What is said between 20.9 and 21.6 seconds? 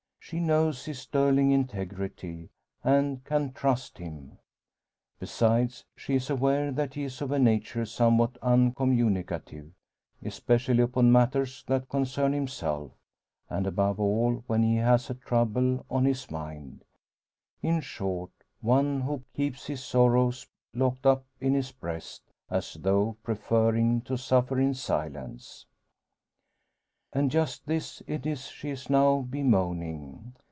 up in